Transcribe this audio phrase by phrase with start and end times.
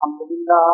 [0.00, 0.72] الحمد لله.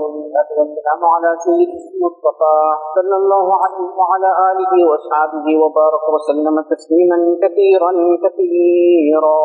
[0.00, 2.58] والصلاة والسلام على سيد المصطفى.
[2.96, 7.90] صلى الله عليه وعلى آله وأصحابه وبارك وسلم تسليما كثيرا
[8.24, 9.40] كثيرا.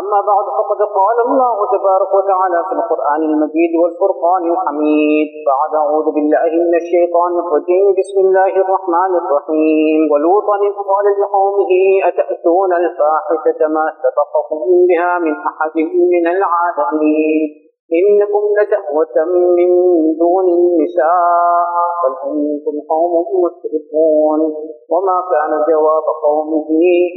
[0.00, 5.28] أما بعد فقد قال الله تبارك وتعالى في القرآن المجيد والفرقان الحميد.
[5.52, 7.86] بعد أعوذ بالله من الشيطان الرجيم.
[8.00, 10.00] بسم الله الرحمن الرحيم.
[10.12, 11.72] ولوطا إذ قال لقومه
[12.08, 14.60] أتأتون الفاحشة ما سبقكم
[14.90, 15.74] بها من أحد
[16.14, 17.11] من العالمين؟
[17.98, 19.16] إنكم لتهوة
[19.56, 19.70] من
[20.18, 23.12] دون النساء بل أنتم قوم
[23.44, 24.40] مسرفون.
[24.92, 26.68] وما كان جواب قومه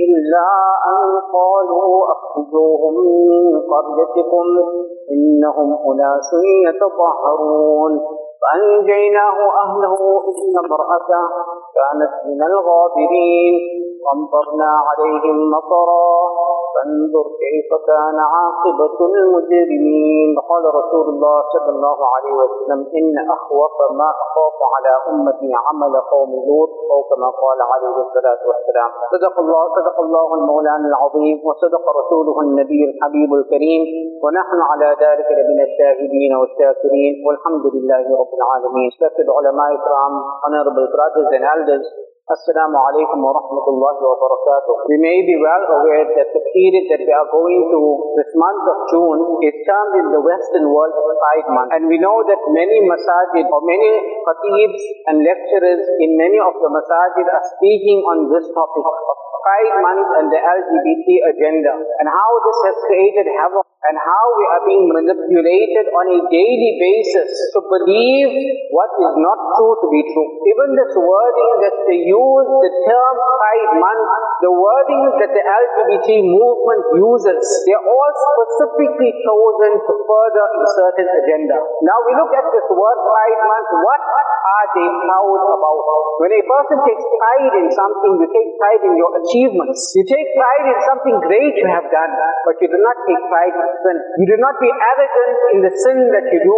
[0.05, 0.47] إلا
[0.91, 2.93] أن قالوا أخرجوهم
[3.29, 4.45] من قريتكم
[5.11, 6.29] إنهم أناس
[6.67, 8.01] يتطهرون.
[8.41, 9.97] فأنجيناه أهله
[10.29, 11.27] إن امرأته
[11.77, 13.85] كانت من الغابرين.
[14.05, 16.05] وأمطرنا عليهم مطرا
[16.85, 20.27] فانظر كيف كان عاقبة المجرمين.
[20.37, 26.31] وقال رسول الله صلى الله عليه وسلم إن أخوف ما أخاف على أمتي عمل قوم
[26.47, 32.35] لوط أو كما قال عليه الصلاة والسلام صدق الله صدق الله المولان العظيم وصدق رسوله
[32.45, 33.81] النبي الحبيب الكريم
[34.23, 37.13] ونحن على ذلك لمن الشاهدين والشاكرين.
[37.25, 38.89] والحمد لله رب العالمين.
[38.91, 40.13] Respected ulama ikram,
[40.45, 41.85] honorable brothers and elders,
[42.25, 44.89] Assalamu alaikum wa rahmatullahi wa barakatuh.
[44.89, 47.79] We may be well aware that the period that we are going to
[48.17, 51.77] this month of June is termed in the Western world Pride Month.
[51.77, 53.91] And we know that many masajid or many
[54.25, 58.95] khatibs and lecturers in many of the masajid are speaking on this topic of
[59.45, 64.45] Pride Month and the LGBT agenda and how this has created havoc and how we
[64.49, 68.33] are being manipulated on a daily basis to believe
[68.73, 70.29] what is not true to be true.
[70.49, 76.09] Even this wording that they use, the term Pride Months, the wording that the LGBT
[76.25, 81.57] movement uses, they're all specifically chosen to further a certain agenda.
[81.85, 84.01] Now we look at this word Pride Month, what
[84.45, 85.83] are they proud about?
[86.21, 89.91] When a person takes pride in something, you take pride in your achievements.
[89.97, 92.11] You take pride in something great you have done,
[92.45, 93.97] but you do not take pride in sin.
[94.21, 96.57] You do not be arrogant in the sin that you do.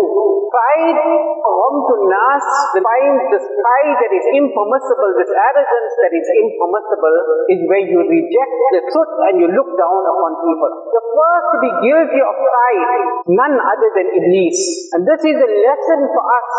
[0.51, 2.45] Pride, to nas,
[2.75, 7.15] defines this pride that is impermissible, this arrogance that is impermissible,
[7.49, 10.71] is where you reject the truth and you look down upon people.
[10.91, 12.91] The first to be guilty of pride,
[13.31, 14.59] none other than Iblis.
[14.93, 16.51] And this is a lesson for us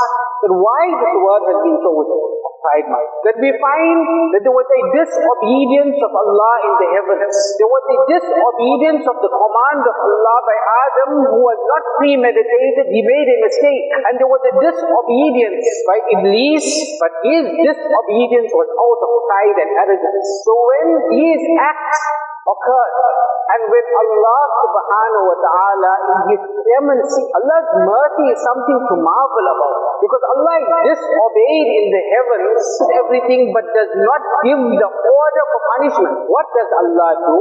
[0.44, 0.82] that why
[1.18, 2.18] word has been chosen,
[2.62, 3.10] pride might.
[3.26, 3.98] That we find
[4.34, 7.36] that there was a disobedience of Allah in the heavens.
[7.58, 12.90] There was a disobedience of the command of Allah by Adam who was not premeditated,
[12.90, 13.84] he made a mistake.
[13.94, 16.66] And there was a disobedience by Iblis,
[16.98, 20.28] but his disobedience was out of pride and arrogance.
[20.42, 22.94] So when his acts occurred,
[23.48, 29.46] and when Allah subhanahu wa ta'ala in His clemency, Allah's mercy is something to marvel
[29.48, 29.76] about.
[30.04, 32.60] Because Allah is disobeyed in the heavens,
[32.92, 36.14] everything, but does not give the order for punishment.
[36.28, 37.38] What does Allah do?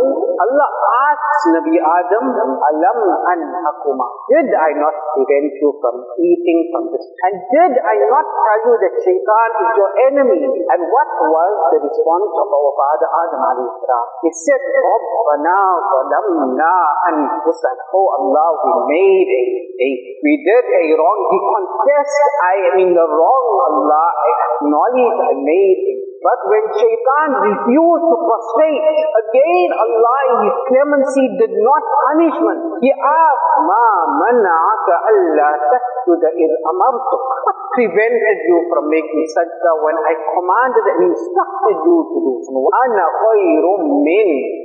[0.47, 0.69] Allah
[1.11, 2.99] asks Nabi Adam, Alam
[3.35, 4.07] an hakuma.
[4.31, 7.03] Did I not prevent you from eating from this?
[7.27, 10.43] And did I not tell you that shaitan is your enemy?
[10.71, 14.05] And what was the response of our father Adam alayhi salam?
[14.23, 15.58] He said, oh, رَبَّنَا
[15.92, 16.74] ظَلَمْنَا
[17.08, 20.02] أَنفُسَنَا Oh Allah, we made a mistake.
[20.24, 21.20] We did a wrong.
[21.28, 24.06] He confessed, I am in the wrong, Allah.
[24.12, 30.56] I acknowledge I made a but when shaitan refused to prostrate, again Allah in His
[30.70, 32.78] clemency did not punishment.
[32.78, 37.26] He asked, Ma mana'aka alla tasjuda id amartuk.
[37.77, 42.57] Prevented you from making sajda when I commanded and instructed you to do so?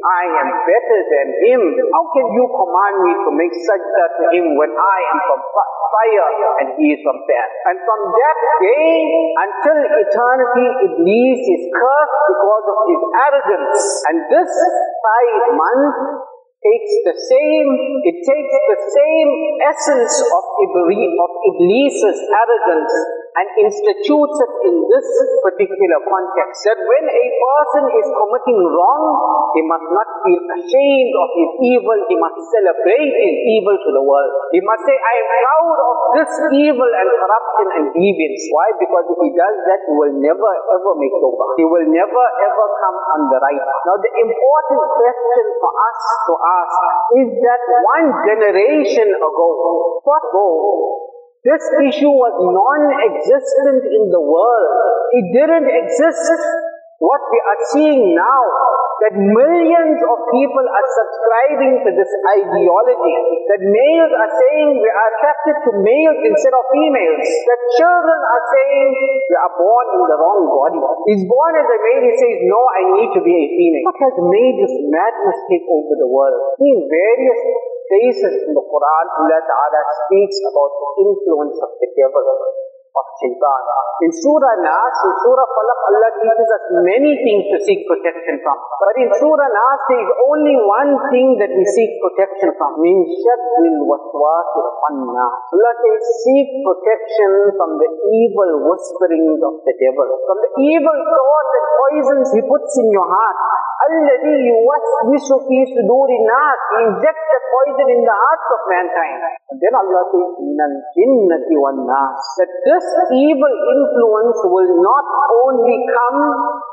[0.01, 1.61] I am better than him.
[1.93, 6.29] How can you command me to make sajda to him when I am from fire
[6.65, 7.53] and he is from death?
[7.69, 8.97] And from that day
[9.45, 13.81] until eternity, Iblis is cursed because of his arrogance.
[14.09, 14.53] And this
[15.05, 16.32] Pride Month
[16.63, 17.71] takes the same,
[18.07, 19.31] it takes the same
[19.67, 22.95] essence of, of Iblis's arrogance
[23.33, 25.09] and institutes it in this
[25.41, 26.69] particular context.
[26.69, 29.03] That when a person is committing wrong,
[29.57, 34.05] he must not feel ashamed of his evil, he must celebrate his evil to the
[34.05, 34.33] world.
[34.53, 36.33] He must say, I am proud of this
[36.69, 38.45] evil and corruption and deviance.
[38.53, 38.69] Why?
[38.77, 41.57] Because if he does that, he will never ever make tawbah.
[41.57, 43.65] He will never ever come on the right.
[43.89, 46.79] Now the important question for us to ask
[47.17, 49.49] is that one generation ago,
[50.05, 51.12] what ago,
[51.43, 54.71] this issue was non-existent in the world.
[55.11, 56.31] It didn't exist.
[57.03, 58.45] What we are seeing now,
[59.03, 62.07] that millions of people are subscribing to this
[62.39, 63.15] ideology,
[63.51, 68.45] that males are saying we are attracted to males instead of females, that children are
[68.55, 68.89] saying
[69.27, 70.79] we are born in the wrong body.
[71.11, 73.85] He's born as a male, he says, no, I need to be a female.
[73.91, 76.39] What has made this madness take over the world?
[76.63, 77.41] In various
[77.93, 82.25] places in the Quran, Allah Ta'ala speaks about the influence of the devil
[82.98, 83.62] of shaitan.
[84.06, 88.58] In Surah Nas, in Surah Falaq, Allah teaches us many things to seek protection from.
[88.58, 92.78] But in Surah Nas, there is only one thing that we seek protection from.
[92.82, 95.34] Min shaddil waswasi khannas.
[95.54, 100.08] Allah says, seek protection from the evil whisperings of the devil.
[100.26, 103.40] From the evil thoughts and poisons he puts in your heart.
[103.88, 109.20] الذي يوسوس في صدور الناس inject the poison in the hearts of mankind.
[109.48, 112.18] And then Allah says, من الجنة والناس.
[112.42, 112.81] That this
[113.13, 115.07] evil influence will not
[115.47, 116.21] only come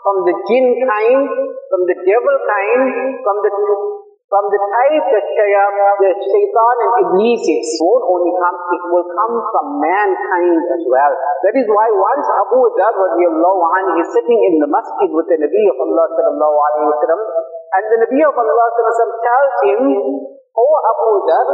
[0.03, 1.23] from the jinn kind,
[1.69, 2.83] from the devil kind,
[3.21, 3.51] from the
[4.29, 9.35] from the type that the shaitan and iblis is, won't only come, it will come
[9.49, 11.13] from mankind as well.
[11.17, 15.63] That is why once Abu Dhar radiallahu is sitting in the masjid with the Nabi
[15.73, 16.67] of Allah wa
[17.73, 19.81] and the Nabi of Allah sallallahu wa tells him,
[20.58, 21.48] O Abu Dhar,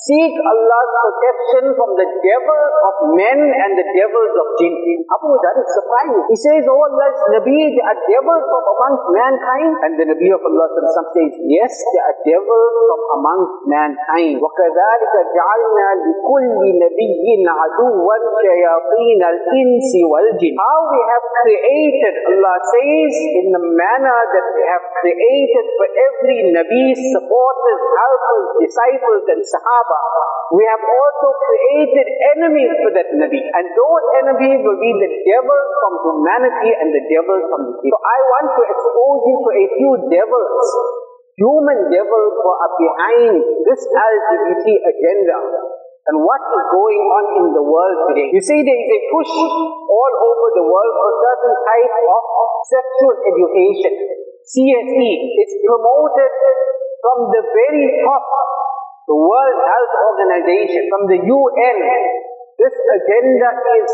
[0.00, 5.04] seek Allah's protection from the devils of men and the devils of jinn.
[5.12, 6.24] Abu Dhar is surprised.
[6.32, 9.72] He says, Oh Allah's Nabi, there are devils from amongst mankind.
[9.84, 14.40] And the Nabi of Allah says, Yes, there are devils from amongst mankind.
[14.40, 23.46] وَكَذَلِكَ جَعَلْنَا لِكُلِّ نَبِيٍّ عَدُوًّا شَيَاطِينَ الْإِنسِ وَالْجِنِ How we have created, Allah says, in
[23.52, 29.99] the manner that we have created for every Nabi, supporters, helpers, disciples and Sahaba.
[30.53, 33.41] We have also created enemies for that Nabi.
[33.41, 37.97] And those enemies will be the devils from humanity and the devils from the people.
[37.97, 40.65] So I want to expose you to a few devils,
[41.39, 43.33] human devils who are behind
[43.67, 45.39] this LGBT agenda
[46.05, 48.29] and what is going on in the world today.
[48.29, 49.33] You see, there is a push
[49.89, 52.23] all over the world for certain type of
[52.69, 53.93] sexual education.
[54.45, 55.09] CSE
[55.41, 56.31] is promoted
[57.05, 58.25] from the very top
[59.05, 61.77] the World Health Organization, from the UN,
[62.57, 63.91] this agenda is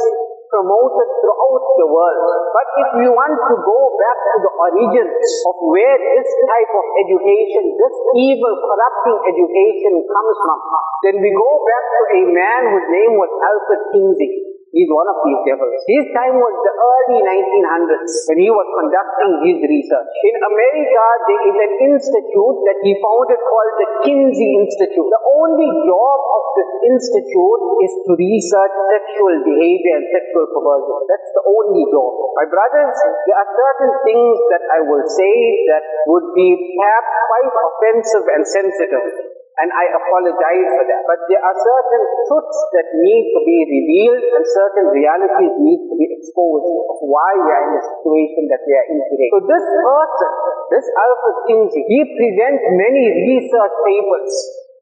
[0.48, 2.20] promoted throughout the world.
[2.56, 5.20] But if we want to go back to the origins
[5.52, 10.60] of where this type of education, this evil, corrupting education comes from,
[11.04, 14.51] then we go back to a man whose name was Alfred Kinsey.
[14.72, 15.84] He's one of these devils.
[15.84, 20.12] His time was the early 1900s when he was conducting his research.
[20.32, 25.12] In America, there is an institute that he founded called the Kinsey Institute.
[25.12, 31.00] The only job of this institute is to research sexual behavior and sexual perversion.
[31.04, 32.12] That's the only job.
[32.40, 32.96] My brothers,
[33.28, 35.36] there are certain things that I will say
[35.68, 39.41] that would be perhaps quite offensive and sensitive.
[39.62, 41.06] And I apologize for that.
[41.06, 45.94] But there are certain truths that need to be revealed and certain realities need to
[46.02, 49.30] be exposed of why we are in the situation that we are in today.
[49.30, 50.32] So this person,
[50.74, 54.34] this Alfred Kinsey, he presents many research papers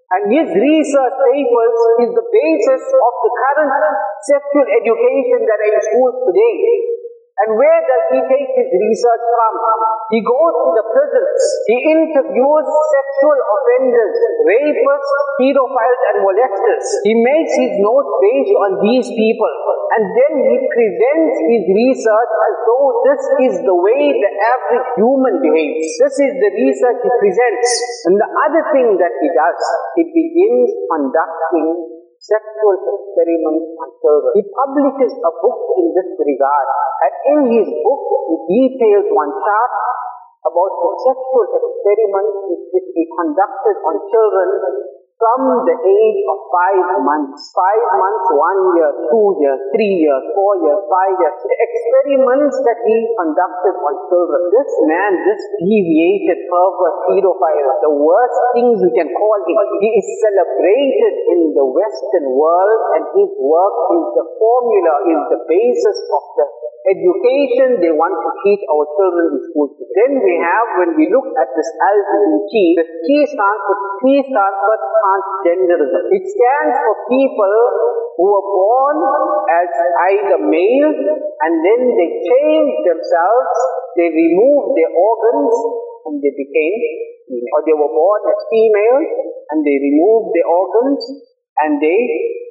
[0.09, 3.73] and his research papers is the basis of the current
[4.25, 6.55] sexual education that are in schools today.
[7.39, 9.53] And where does he take his research from?
[10.11, 11.39] He goes to the prisons.
[11.71, 16.85] He interviews sexual offenders, rapists, pedophiles and molesters.
[17.07, 19.53] He makes his notes based on these people.
[19.95, 25.39] And then he presents his research as though this is the way the average human
[25.39, 25.95] behaves.
[25.95, 27.69] This is the research he presents.
[28.11, 29.59] And the other thing that he does,
[29.95, 31.98] he begins conducting
[32.29, 34.31] sexual experiments on children.
[34.37, 36.67] He publishes a book in this regard.
[37.01, 39.73] And in his book, he details one chart
[40.45, 42.37] about the sexual experiments
[42.71, 44.47] which he conducted on children
[45.19, 47.51] from the age of five months.
[47.51, 51.35] Five months, one year, two years, three years, four years, five years.
[51.43, 54.41] The experiments that he conducted on children.
[54.47, 59.59] This man, this deviated, pervert, pedophile, the worst things you can call him.
[59.83, 65.41] He is celebrated in the Western world and his work is the formula, is the
[65.51, 66.47] basis of the
[66.87, 69.67] education they want to teach our children in school.
[69.75, 74.59] Then we have, when we look at this LGBT, the T stands for T stands
[74.63, 76.03] for transgenderism.
[76.15, 77.55] It stands for people
[78.15, 78.97] who are born
[79.51, 79.69] as
[80.15, 80.95] either male
[81.43, 83.51] and then they change themselves,
[83.99, 85.55] they remove their organs
[86.07, 86.79] and they became
[87.27, 87.51] female.
[87.55, 88.99] Or they were born as female
[89.51, 91.03] and they removed their organs
[91.59, 91.99] and they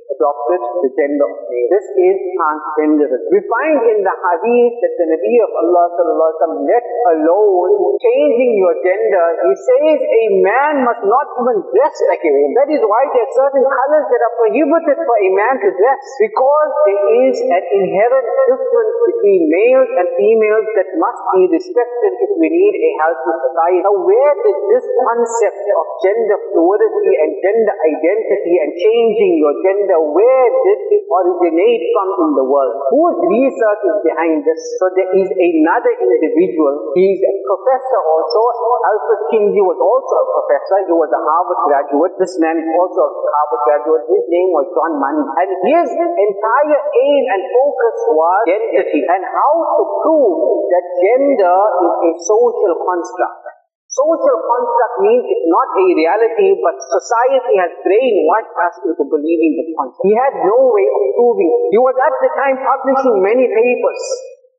[0.09, 1.29] adopted the gender.
[1.69, 3.29] This is transgenderism.
[3.29, 8.75] We find in the hadith that the Nabi of Allah sallallahu let alone changing your
[8.81, 12.57] gender, he says a man must not even dress like a woman.
[12.57, 16.03] That is why there are certain colors that are prohibited for a man to dress
[16.25, 22.31] because there is an inherent difference between males and females that must be respected if
[22.41, 23.81] we need a healthy society.
[23.85, 29.98] Now where did this concept of gender fluidity and gender identity and changing your gender,
[30.00, 32.75] where did it originate from in the world?
[32.95, 34.61] Whose research is behind this?
[34.78, 38.40] So there is another individual, he's a professor also,
[38.88, 43.00] Alfred Kinsey was also a professor, he was a Harvard graduate, this man is also
[43.09, 48.40] a Harvard graduate, his name was John Money, and his entire aim and focus was
[48.47, 50.38] identity and how to prove
[50.71, 53.58] that gender is a social construct.
[53.99, 59.67] Social construct means it's not a reality, but society has brainwashed us into believing the
[59.75, 60.07] concept.
[60.07, 61.50] He had no way of proving.
[61.75, 64.02] He was at the time publishing many papers.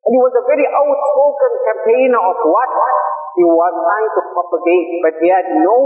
[0.04, 2.72] And he was a very outspoken campaigner of what
[3.38, 5.78] he was trying to propagate, but he had no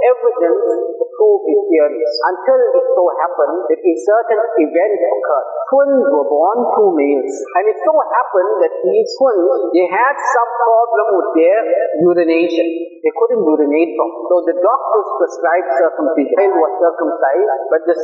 [0.00, 0.64] evidence
[0.96, 2.12] to prove his theories.
[2.32, 5.48] Until it so happened that a certain event occurred.
[5.68, 7.34] Twins were born, two males.
[7.60, 11.60] And it so happened that these twins, they had some problem with their
[12.00, 12.66] urination.
[13.04, 13.92] They couldn't urinate.
[14.00, 16.16] So the doctors prescribed circumcision.
[16.16, 17.96] The was circumcised, but the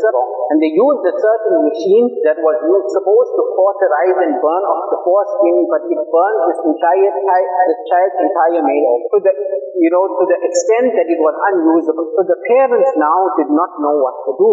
[0.53, 2.57] and they used a certain machine that was
[2.91, 8.19] supposed to cauterize and burn off the foreskin, but it burned this entire, this child's
[8.19, 9.33] entire male to the,
[9.79, 12.07] you know, to the extent that it was unusable.
[12.15, 14.53] So the parents now did not know what to do.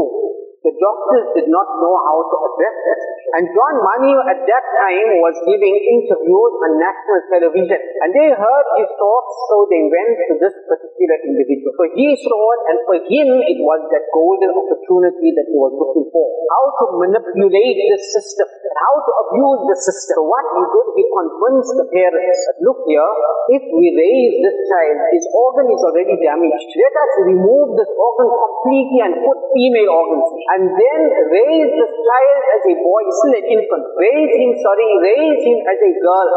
[0.59, 3.01] The doctors did not know how to address it.
[3.39, 7.79] And John Money at that time was giving interviews on national television.
[7.79, 11.71] And they heard his talks, so they went to this particular individual.
[11.79, 15.79] So he saw it, and for him it was that golden opportunity that he was
[15.79, 16.27] looking for.
[16.51, 20.19] How to manipulate the system, how to abuse the system.
[20.19, 23.11] So what he did, he convinced the parents, look here,
[23.55, 26.67] if we raise this child, his organ is already damaged.
[26.75, 32.41] Let us remove this organ completely and put female organs and then raise this child
[32.57, 33.85] as a boy, still an infant.
[34.01, 36.29] Raise him, sorry, raise him as a girl.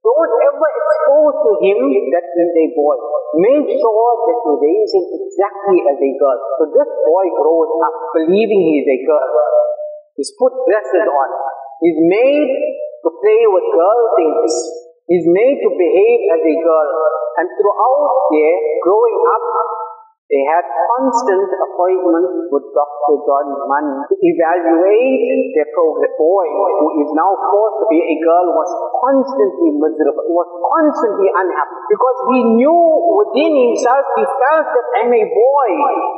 [0.00, 1.78] Don't ever expose to him
[2.12, 2.96] that he is a boy.
[3.36, 6.38] Make sure that you raise him exactly as a girl.
[6.56, 9.28] So this boy grows up believing he is a girl.
[10.16, 11.28] He's put dresses on.
[11.80, 12.52] He's made
[13.04, 14.52] to play with girl things.
[15.08, 16.88] He's made to behave as a girl.
[17.40, 19.44] And throughout there, growing up,
[20.30, 23.14] they had constant appointments with Dr.
[23.26, 26.14] John Money to evaluate their progress.
[26.14, 28.70] Boy, who is now forced to be a girl, was
[29.02, 32.82] constantly miserable, was constantly unhappy because he knew
[33.18, 35.70] within himself, he felt that I'm a boy.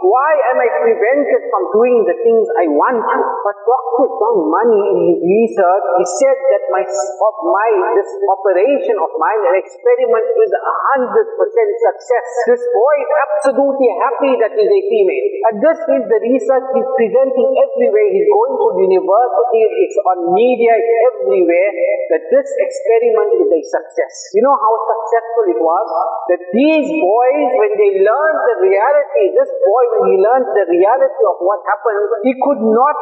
[0.05, 3.19] Why am I prevented from doing the things I want to?
[3.49, 4.07] But Dr.
[4.13, 9.43] John Money in his research, he said that my, of my this operation of mine,
[9.49, 12.27] an experiment is a hundred percent success.
[12.53, 15.27] This boy is absolutely happy that he's a female.
[15.47, 18.09] And this is the research he's presenting everywhere.
[18.11, 21.71] He's going to universities, it's on media, it's everywhere,
[22.11, 24.15] that this experiment is a success.
[24.35, 25.87] You know how successful it was?
[26.35, 31.23] That these boys, when they learned the reality, this boy, when he learned the reality
[31.31, 32.97] of what happened, he could not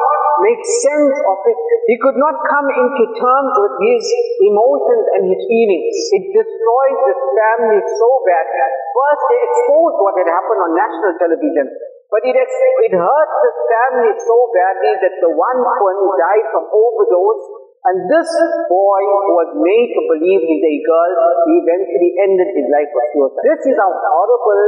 [0.45, 1.59] make sense of it.
[1.89, 4.03] He could not come into terms with his
[4.45, 5.95] emotions and his feelings.
[6.13, 8.45] It destroyed the family so bad.
[8.51, 11.67] First, they exposed what had happened on national television.
[12.11, 17.71] But it, it hurt the family so badly that the one twin died from overdose.
[17.81, 18.29] And this
[18.69, 21.11] boy was made to believe he's a girl.
[21.49, 23.41] He eventually ended his life with suicide.
[23.41, 24.63] This is how horrible,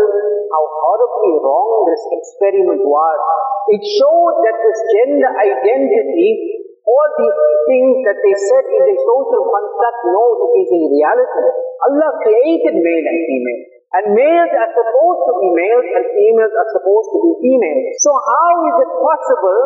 [0.49, 3.17] how horribly wrong this experiment was.
[3.75, 9.43] It showed that this gender identity all these things that they said is a social
[9.47, 11.43] construct, no, it is a reality.
[11.87, 13.63] Allah created male and female.
[13.93, 17.93] And males are supposed to be males and females are supposed to be females.
[18.01, 19.61] So how is it possible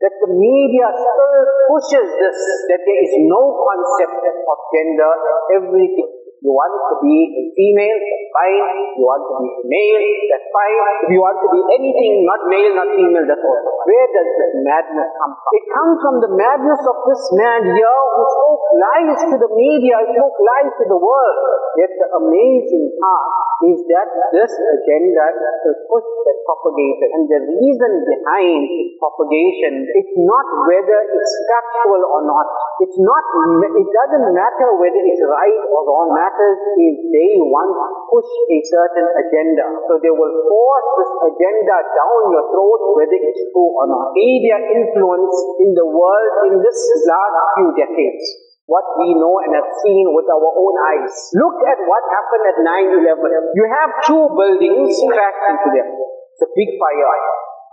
[0.00, 2.38] that the media still pushes this,
[2.72, 5.12] that there is no concept of gender,
[5.60, 8.66] everything you want to be a female, that's fine.
[8.98, 10.74] You want to be male, that's fine.
[11.06, 14.52] If you want to be anything, not male, not female, that's also Where does this
[14.66, 15.50] madness come from?
[15.54, 20.02] It comes from the madness of this man here who spoke lies to the media,
[20.02, 21.38] spoke lies to the world.
[21.78, 25.24] Yet the amazing part is that this agenda
[25.70, 27.08] is pushed and propagated.
[27.14, 28.62] And the reason behind
[28.98, 32.46] propagation is not whether it's factual or not.
[32.82, 33.24] It's not,
[33.62, 36.10] it doesn't matter whether it's right or wrong.
[36.10, 39.66] Matters is they want to push a certain agenda.
[39.86, 44.12] So they will force this agenda down your throat whether it's true or not.
[44.12, 49.68] Media influence in the world in this last few decades what we know and have
[49.84, 51.12] seen with our own eyes.
[51.36, 52.56] Look at what happened at
[53.04, 53.52] 9-11.
[53.52, 55.88] You have two buildings crashed into them.
[56.32, 57.12] It's a big fire.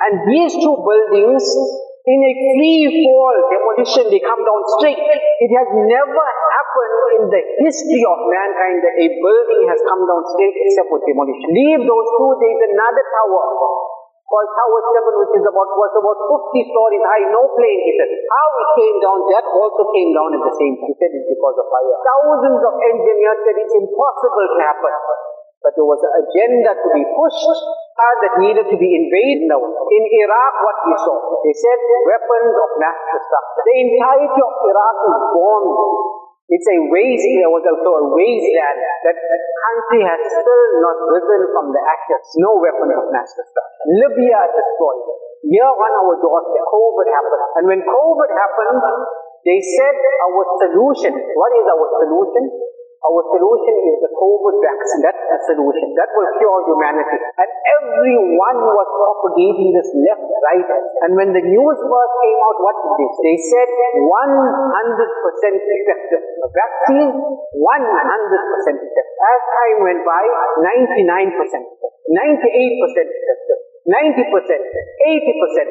[0.03, 1.44] And these two buildings,
[2.03, 5.00] in a free fall demolition, they come down straight.
[5.00, 10.24] It has never happened in the history of mankind that a building has come down
[10.36, 11.48] straight except with demolition.
[11.48, 13.44] Leave those two, there's another tower
[14.29, 16.19] called Tower 7, which is about, was about
[16.53, 18.12] 50 stories high, no plane hit it.
[18.29, 20.93] How it came down, that also came down at the same time.
[20.93, 21.98] He said it's because of fire.
[21.98, 24.93] Thousands of engineers said it's impossible to happen.
[25.59, 27.62] But there was an agenda to be pushed
[28.00, 29.51] that needed to be invaded.
[29.51, 33.62] Now, in Iraq, what we saw, they said weapons of mass destruction.
[33.67, 35.75] The entirety of Iraq is bombed
[36.50, 39.38] it's a waste, there was also a wasteland that the
[39.70, 42.25] country has still not risen from the ashes.
[42.41, 43.86] No weapon of mass destruction.
[43.86, 45.06] Libya destroyed.
[45.46, 47.44] Here on our doorstep, COVID happened.
[47.62, 48.82] And when COVID happened,
[49.46, 52.44] they said our solution, what is our solution?
[53.00, 55.01] Our solution is the COVID vaccine.
[55.08, 55.96] That's the solution.
[55.96, 57.15] That will cure humanity.
[57.15, 60.68] And everyone was propagating this left, right.
[61.08, 63.24] And when the news first came out, what did they say?
[63.29, 63.70] They said
[64.03, 64.10] 100%
[65.63, 66.22] effective.
[66.44, 69.08] A vaccine, 100% effective.
[69.22, 70.24] As time went by,
[70.60, 71.94] 99% effective.
[72.10, 73.58] 98% effective.
[73.89, 74.53] 90%, 80%,
[75.10, 75.65] 75%,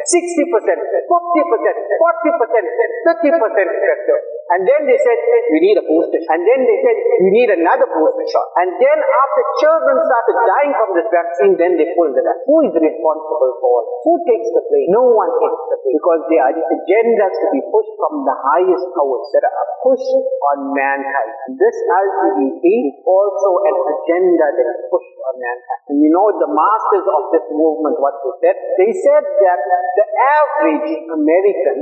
[0.00, 1.20] 60%, 50%, 40%,
[3.04, 4.20] 30% effective.
[4.50, 5.18] And then they said,
[5.54, 6.34] we need a booster shot.
[6.34, 8.50] And then they said, we need another booster shot.
[8.58, 12.40] And then after children started dying from this vaccine, then they pulled it out.
[12.50, 13.86] Who is responsible for it?
[14.08, 14.90] Who takes the blame?
[14.90, 15.98] No one takes the blame.
[16.00, 20.18] Because they are the agendas to be pushed from the highest powers that are pushed
[20.18, 21.30] on mankind.
[21.54, 25.80] This LGBT is also an agenda that is pushed on mankind.
[25.94, 28.56] And you know the masters of this movement, what they said?
[28.78, 29.60] They said that
[29.98, 31.78] the average American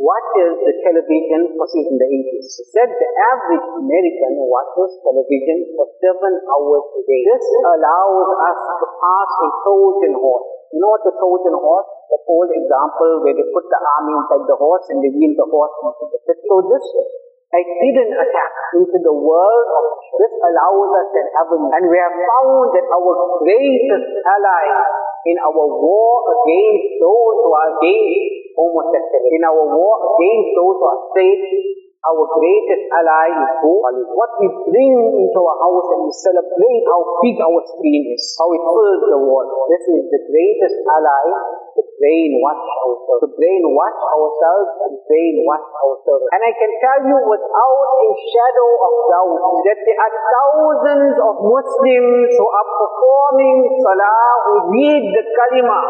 [0.00, 2.48] watches the television, because in the 80s.
[2.56, 7.20] He said the average American watches television for seven hours a day.
[7.28, 10.48] This allows us to pass a Trojan horse.
[10.72, 11.88] You know what the Trojan horse?
[12.08, 15.48] The old example where they put the army inside the horse and they wheel the
[15.52, 16.38] horse into the pit.
[16.48, 16.84] So this
[17.50, 19.84] a hidden attack into the world of
[20.22, 24.64] this allows us to have and we have found that our greatest ally
[25.26, 30.86] in our war against those who are against homosexuality, in our war against those who
[30.86, 31.42] are straight,
[32.00, 33.76] our greatest ally is who?
[34.16, 38.48] What we bring into our house and we celebrate how big our screen is, how
[38.56, 39.68] it fills the world.
[39.68, 41.24] This is the greatest ally
[41.76, 46.24] to brainwash ourselves, to brainwash ourselves and brainwash ourselves.
[46.32, 49.36] And I can tell you without a shadow of doubt
[49.68, 55.80] that there are thousands of Muslims who are performing salah, who read the kalima,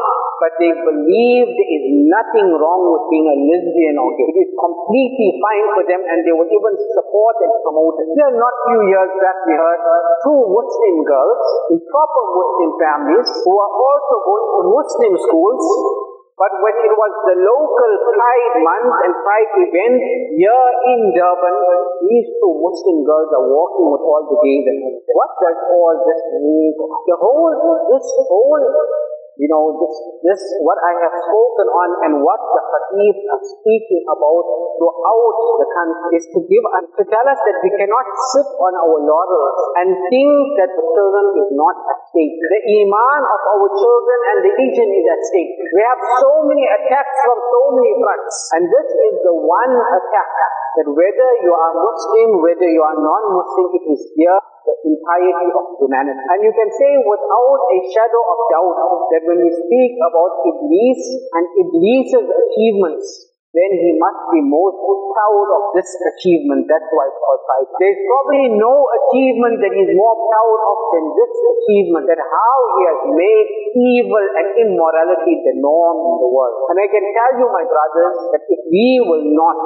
[0.42, 4.26] but they believe there is nothing wrong with being a lesbian or gay.
[4.34, 8.10] It is completely fine for them and they will even support and promote it.
[8.18, 9.82] There not few years back we heard
[10.26, 15.62] two Muslim girls in proper Muslim families who are also going to Muslim schools
[16.40, 20.00] but when it was the local Pride month and Pride event
[20.40, 21.57] here in Durban,
[22.09, 24.64] these two Muslim girls are walking with all the gays
[25.12, 26.72] what does all this mean?
[26.81, 27.53] The whole,
[27.92, 28.64] this whole
[29.40, 34.05] you know, this, this, what I have spoken on and what the hadith are speaking
[34.05, 34.44] about
[34.76, 38.05] throughout the country is to give us, to tell us that we cannot
[38.37, 42.37] sit on our laurels and think that the children is not at stake.
[42.37, 45.53] The iman of our children and the religion is at stake.
[45.72, 48.37] We have so many attacks from so many fronts.
[48.61, 50.33] And this is the one attack
[50.76, 55.64] that whether you are Muslim, whether you are non-Muslim, it is here the entirety of
[55.80, 56.20] humanity.
[56.20, 58.76] And you can say without a shadow of doubt
[59.12, 61.02] that when we speak about Iblis
[61.34, 66.70] and Iblis's achievements, then he must be most proud of this achievement.
[66.70, 67.66] That's why it's called fight.
[67.82, 72.80] There's probably no achievement that he's more proud of than this achievement, that how he
[72.94, 76.70] has made evil and immorality the norm in the world.
[76.70, 79.58] And I can tell you, my brothers, that if we will not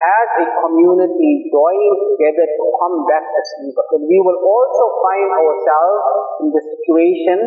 [0.00, 3.84] as a community joining together to combat this evil.
[3.84, 6.02] But we will also find ourselves
[6.40, 7.38] in the situation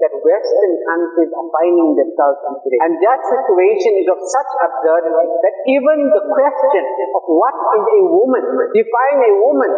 [0.00, 2.80] that Western countries are finding themselves in today.
[2.82, 8.02] And that situation is of such absurdity that even the question of what is a
[8.10, 9.70] woman, define a woman,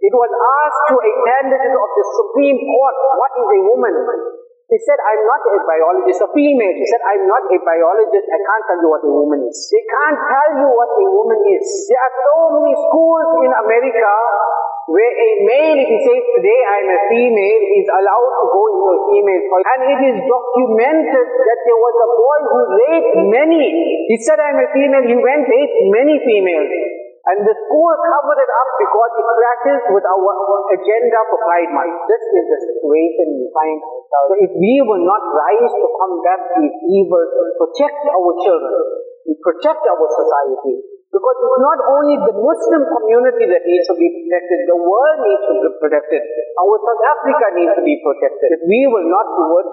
[0.00, 3.94] It was asked to a candidate of the Supreme Court, what is a woman?
[4.70, 6.76] He said, I'm not a biologist, a female.
[6.78, 9.58] He said, I'm not a biologist, I can't tell you what a woman is.
[9.66, 11.66] They can't tell you what a woman is.
[11.90, 14.14] There are so many schools in America
[14.86, 18.86] where a male, if he says, today I'm a female, is allowed to go into
[18.94, 19.66] a female toilet.
[19.74, 23.66] And it is documented that there was a boy who raped many.
[24.06, 26.99] He said, I'm a female, he went raped many females.
[27.20, 30.32] And the school covered it up because it clashes with our
[30.72, 32.08] agenda for Pride Month.
[32.08, 34.28] This is the situation we find ourselves.
[34.32, 37.30] So if we will not rise to combat these evils,
[37.60, 38.72] protect our children,
[39.28, 40.80] we protect our society,
[41.12, 45.44] because it's not only the Muslim community that needs to be protected, the world needs
[45.44, 46.22] to be protected.
[46.56, 48.48] Our South Africa needs to be protected.
[48.56, 49.68] If we will not do it,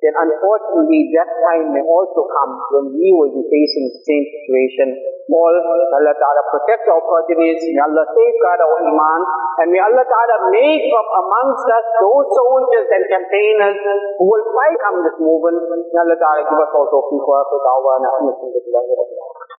[0.00, 4.96] then unfortunately that time may also come when we will be facing the same situation.
[5.30, 9.20] All Allah Ta'ala protect our progenitors, may Allah safeguard our iman,
[9.62, 13.78] and may Allah Ta'ala make from amongst us those soldiers and campaigners
[14.18, 15.60] who will fight on this movement.
[15.94, 17.46] May Allah Ta'ala give us people for our